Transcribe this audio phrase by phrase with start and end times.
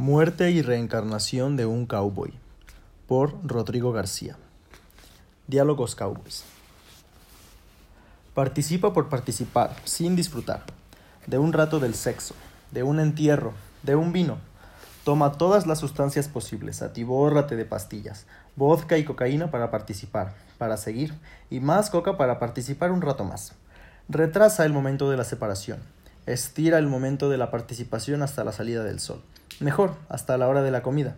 [0.00, 2.32] Muerte y reencarnación de un cowboy
[3.08, 4.36] por Rodrigo García.
[5.48, 6.44] Diálogos Cowboys.
[8.32, 10.62] Participa por participar, sin disfrutar,
[11.26, 12.36] de un rato del sexo,
[12.70, 14.38] de un entierro, de un vino.
[15.02, 21.12] Toma todas las sustancias posibles, atibórrate de pastillas, vodka y cocaína para participar, para seguir,
[21.50, 23.54] y más coca para participar un rato más.
[24.08, 25.80] Retrasa el momento de la separación,
[26.24, 29.24] estira el momento de la participación hasta la salida del sol
[29.60, 31.16] Mejor, hasta la hora de la comida.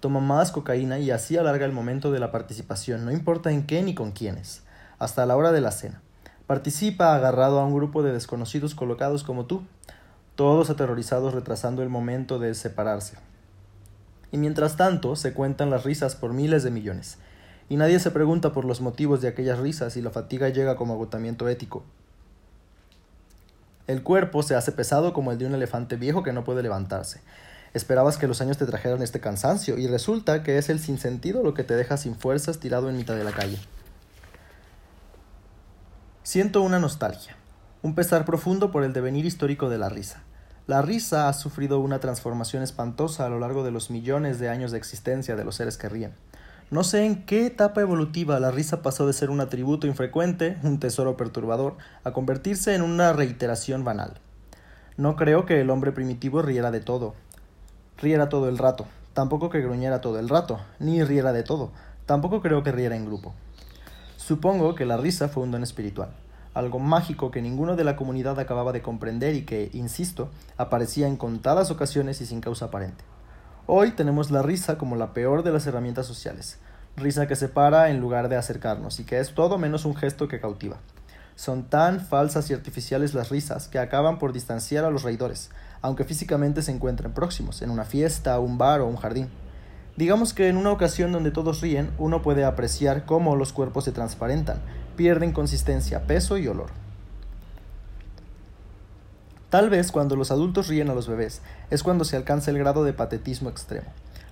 [0.00, 3.82] Toma más cocaína y así alarga el momento de la participación, no importa en qué
[3.82, 4.62] ni con quiénes,
[4.98, 6.02] hasta la hora de la cena.
[6.46, 9.62] Participa agarrado a un grupo de desconocidos colocados como tú,
[10.34, 13.16] todos aterrorizados retrasando el momento de separarse.
[14.30, 17.16] Y mientras tanto se cuentan las risas por miles de millones,
[17.70, 20.92] y nadie se pregunta por los motivos de aquellas risas y la fatiga llega como
[20.92, 21.82] agotamiento ético.
[23.86, 27.22] El cuerpo se hace pesado como el de un elefante viejo que no puede levantarse,
[27.72, 31.54] Esperabas que los años te trajeran este cansancio y resulta que es el sinsentido lo
[31.54, 33.60] que te deja sin fuerzas tirado en mitad de la calle.
[36.24, 37.36] Siento una nostalgia,
[37.82, 40.22] un pesar profundo por el devenir histórico de la risa.
[40.66, 44.72] La risa ha sufrido una transformación espantosa a lo largo de los millones de años
[44.72, 46.12] de existencia de los seres que ríen.
[46.70, 50.78] No sé en qué etapa evolutiva la risa pasó de ser un atributo infrecuente, un
[50.78, 54.20] tesoro perturbador, a convertirse en una reiteración banal.
[54.96, 57.14] No creo que el hombre primitivo riera de todo,
[58.02, 61.70] riera todo el rato, tampoco que gruñera todo el rato, ni riera de todo,
[62.06, 63.34] tampoco creo que riera en grupo.
[64.16, 66.10] Supongo que la risa fue un don espiritual,
[66.54, 71.16] algo mágico que ninguno de la comunidad acababa de comprender y que, insisto, aparecía en
[71.16, 73.04] contadas ocasiones y sin causa aparente.
[73.66, 76.58] Hoy tenemos la risa como la peor de las herramientas sociales,
[76.96, 80.40] risa que separa en lugar de acercarnos y que es todo menos un gesto que
[80.40, 80.78] cautiva.
[81.36, 85.50] Son tan falsas y artificiales las risas que acaban por distanciar a los reidores,
[85.82, 89.28] aunque físicamente se encuentren próximos, en una fiesta, un bar o un jardín.
[89.96, 93.92] Digamos que en una ocasión donde todos ríen, uno puede apreciar cómo los cuerpos se
[93.92, 94.60] transparentan,
[94.96, 96.70] pierden consistencia, peso y olor.
[99.50, 102.84] Tal vez cuando los adultos ríen a los bebés es cuando se alcanza el grado
[102.84, 103.88] de patetismo extremo,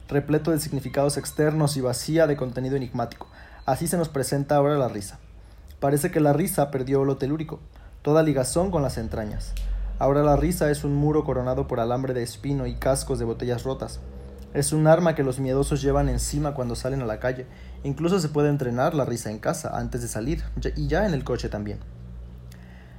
[0.09, 3.27] repleto de significados externos y vacía de contenido enigmático.
[3.67, 5.19] Así se nos presenta ahora la risa.
[5.81, 7.61] Parece que la risa perdió lo telúrico,
[8.03, 9.55] toda ligazón con las entrañas.
[10.01, 13.63] Ahora la risa es un muro coronado por alambre de espino y cascos de botellas
[13.63, 14.01] rotas.
[14.55, 17.47] Es un arma que los miedosos llevan encima cuando salen a la calle.
[17.85, 20.43] Incluso se puede entrenar la risa en casa antes de salir
[20.75, 21.79] y ya en el coche también.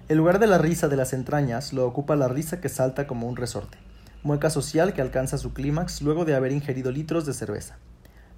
[0.08, 3.28] El lugar de la risa de las entrañas lo ocupa la risa que salta como
[3.28, 3.78] un resorte,
[4.24, 7.78] mueca social que alcanza su clímax luego de haber ingerido litros de cerveza.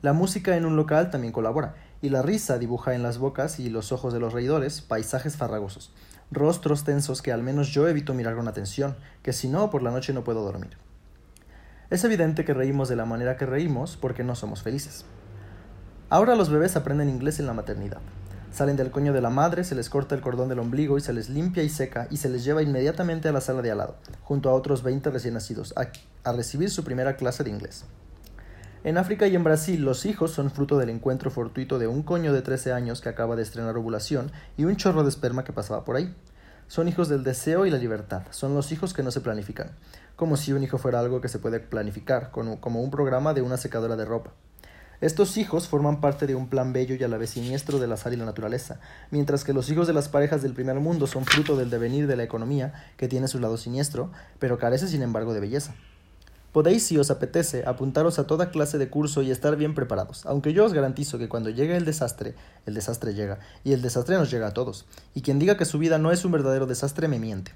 [0.01, 3.69] La música en un local también colabora, y la risa dibuja en las bocas y
[3.69, 5.93] los ojos de los reidores paisajes farragosos,
[6.31, 9.91] rostros tensos que al menos yo evito mirar con atención, que si no, por la
[9.91, 10.75] noche no puedo dormir.
[11.91, 15.05] Es evidente que reímos de la manera que reímos porque no somos felices.
[16.09, 17.99] Ahora los bebés aprenden inglés en la maternidad.
[18.51, 21.13] Salen del coño de la madre, se les corta el cordón del ombligo y se
[21.13, 23.97] les limpia y seca y se les lleva inmediatamente a la sala de al lado,
[24.23, 25.91] junto a otros 20 recién nacidos, a,
[26.27, 27.85] a recibir su primera clase de inglés.
[28.83, 32.33] En África y en Brasil los hijos son fruto del encuentro fortuito de un coño
[32.33, 35.85] de 13 años que acaba de estrenar ovulación y un chorro de esperma que pasaba
[35.85, 36.15] por ahí.
[36.67, 39.69] Son hijos del deseo y la libertad, son los hijos que no se planifican,
[40.15, 43.57] como si un hijo fuera algo que se puede planificar, como un programa de una
[43.57, 44.31] secadora de ropa.
[44.99, 47.97] Estos hijos forman parte de un plan bello y a la vez siniestro de la
[47.97, 48.79] sal y la naturaleza,
[49.11, 52.15] mientras que los hijos de las parejas del primer mundo son fruto del devenir de
[52.15, 55.75] la economía, que tiene su lado siniestro, pero carece sin embargo de belleza.
[56.51, 60.51] Podéis, si os apetece, apuntaros a toda clase de curso y estar bien preparados, aunque
[60.51, 62.35] yo os garantizo que cuando llegue el desastre,
[62.65, 65.79] el desastre llega, y el desastre nos llega a todos, y quien diga que su
[65.79, 67.53] vida no es un verdadero desastre me miente.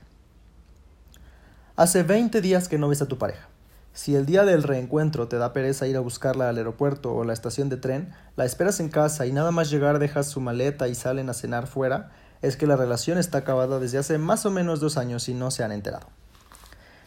[1.75, 3.49] Hace 20 días que no ves a tu pareja.
[3.91, 7.33] Si el día del reencuentro te da pereza ir a buscarla al aeropuerto o la
[7.33, 10.95] estación de tren, la esperas en casa y nada más llegar dejas su maleta y
[10.95, 14.79] salen a cenar fuera, es que la relación está acabada desde hace más o menos
[14.79, 16.07] dos años y no se han enterado.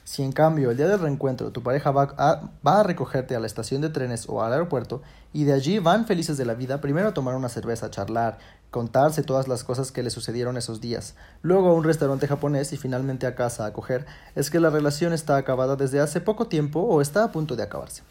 [0.08, 3.82] Si en cambio el día del reencuentro tu pareja va a, recogerte a la estación
[3.82, 5.02] de trenes o al aeropuerto
[5.34, 8.38] y de allí van felices de la vida primero a tomar una cerveza, charlar,
[8.70, 12.78] contarse todas las cosas que le sucedieron esos días, luego a un restaurante japonés y
[12.78, 16.80] finalmente a casa a coger, es que la relación está acabada desde hace poco tiempo
[16.80, 18.02] o está a punto de acabarse.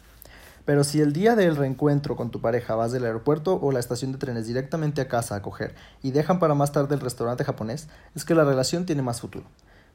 [0.64, 4.12] Pero si el día del reencuentro con tu pareja vas del aeropuerto o la estación
[4.12, 7.88] de trenes directamente a casa a coger y dejan para más tarde el restaurante japonés,
[8.14, 9.46] es que la relación tiene más futuro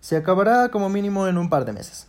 [0.04, 2.08] se acabará como mínimo en un par de meses.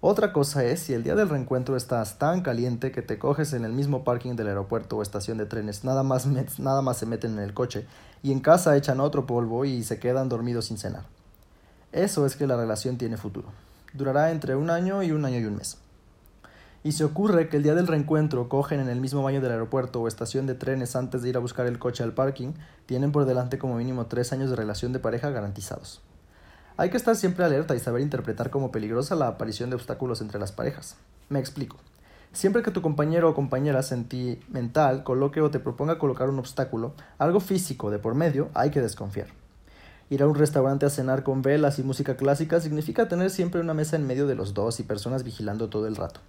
[0.00, 3.64] Otra cosa es si el día del reencuentro estás tan caliente que te coges en
[3.64, 6.26] el mismo parking del aeropuerto o estación de trenes, nada más,
[6.58, 7.86] nada más se meten en el coche
[8.24, 11.04] y en casa echan otro polvo y se quedan dormidos sin cenar.
[11.92, 13.50] Eso es que la relación tiene futuro.
[13.92, 15.78] Durará entre un año y un año y un mes.
[16.82, 20.00] Y se ocurre que el día del reencuentro cogen en el mismo baño del aeropuerto
[20.00, 22.54] o estación de trenes antes de ir a buscar el coche al parking,
[22.86, 26.02] tienen por delante como mínimo tres años de relación de pareja garantizados.
[26.78, 30.38] Hay que estar siempre alerta y saber interpretar como peligrosa la aparición de obstáculos entre
[30.38, 30.96] las parejas.
[31.30, 31.78] Me explico.
[32.34, 37.40] Siempre que tu compañero o compañera sentimental coloque o te proponga colocar un obstáculo, algo
[37.40, 39.28] físico de por medio, hay que desconfiar.
[40.10, 43.72] Ir a un restaurante a cenar con velas y música clásica significa tener siempre una
[43.72, 46.20] mesa en medio de los dos y personas vigilando todo el rato.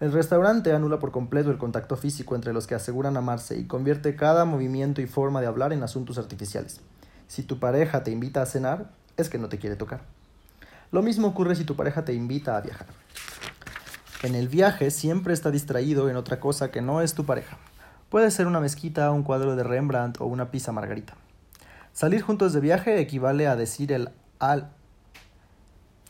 [0.00, 4.16] El restaurante anula por completo el contacto físico entre los que aseguran amarse y convierte
[4.16, 6.80] cada movimiento y forma de hablar en asuntos artificiales.
[7.28, 10.02] Si tu pareja te invita a cenar, es que no te quiere tocar.
[10.92, 12.86] Lo mismo ocurre si tu pareja te invita a viajar.
[14.22, 17.58] En el viaje siempre está distraído en otra cosa que no es tu pareja.
[18.08, 21.14] Puede ser una mezquita, un cuadro de Rembrandt o una pizza margarita.
[21.92, 24.70] Salir juntos de viaje equivale a decir el al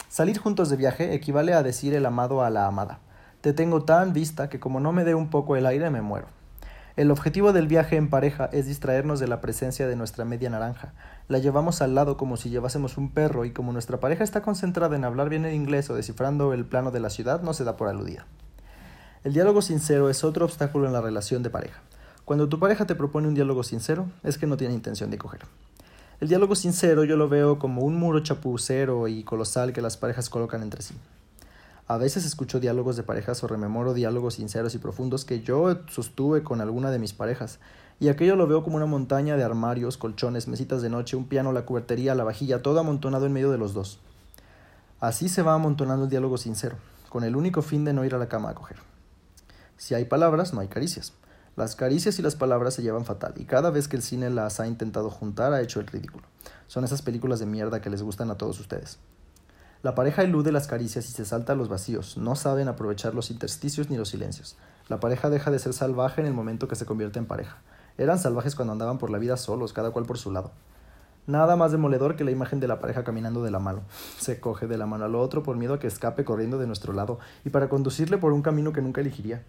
[0.09, 3.01] Salir juntos de viaje equivale a decir el amado a la amada.
[3.41, 6.29] Te tengo tan vista que como no me dé un poco el aire me muero.
[6.97, 10.95] El objetivo del viaje en pareja es distraernos de la presencia de nuestra media naranja.
[11.29, 14.97] La llevamos al lado como si llevásemos un perro y como nuestra pareja está concentrada
[14.97, 17.77] en hablar bien el inglés o descifrando el plano de la ciudad, no se da
[17.77, 18.25] por aludida.
[19.25, 21.83] El diálogo sincero es otro obstáculo en la relación de pareja.
[22.25, 25.43] Cuando tu pareja te propone un diálogo sincero, es que no tiene intención de coger.
[26.21, 30.31] El diálogo sincero yo lo veo como un muro chapucero y colosal que las parejas
[30.31, 30.95] colocan entre sí.
[31.89, 36.43] A veces escucho diálogos de parejas o rememoro diálogos sinceros y profundos que yo sostuve
[36.43, 37.61] con alguna de mis parejas,
[38.01, 41.53] y aquello lo veo como una montaña de armarios, colchones, mesitas de noche, un piano,
[41.53, 44.01] la cubertería, la vajilla, todo amontonado en medio de los dos.
[44.99, 46.77] Así se va amontonando el diálogo sincero,
[47.09, 48.79] con el único fin de no ir a la cama a coger.
[49.77, 51.13] Si hay palabras, no hay caricias.
[51.55, 54.59] Las caricias y las palabras se llevan fatal, y cada vez que el cine las
[54.59, 56.25] ha intentado juntar ha hecho el ridículo.
[56.67, 58.99] Son esas películas de mierda que les gustan a todos ustedes.
[59.87, 63.31] La pareja elude las caricias y se salta a los vacíos, no saben aprovechar los
[63.31, 64.57] intersticios ni los silencios.
[64.89, 67.59] La pareja deja de ser salvaje en el momento que se convierte en pareja.
[67.97, 70.51] Eran salvajes cuando andaban por la vida solos, cada cual por su lado.
[71.29, 73.83] Nada más demoledor que la imagen de la pareja caminando de la mano.
[74.19, 76.93] Se coge de la mano al otro por miedo a que escape corriendo de nuestro
[76.93, 79.45] lado y para conducirle por un camino que nunca elegiría.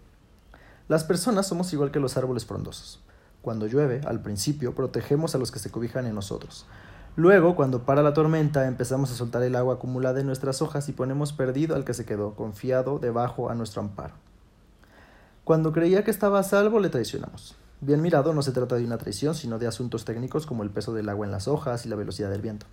[0.86, 3.02] Las personas somos igual que los árboles frondosos.
[3.42, 6.68] Cuando llueve, al principio, protegemos a los que se cobijan en nosotros.
[7.16, 10.92] Luego, cuando para la tormenta, empezamos a soltar el agua acumulada en nuestras hojas y
[10.92, 14.14] ponemos perdido al que se quedó, confiado, debajo a nuestro amparo.
[15.44, 17.56] Cuando creía que estaba a salvo, le traicionamos.
[17.80, 20.92] Bien mirado, no se trata de una traición, sino de asuntos técnicos como el peso
[20.92, 22.66] del agua en las hojas y la velocidad del viento.